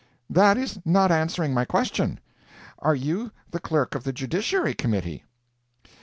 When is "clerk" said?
3.59-3.93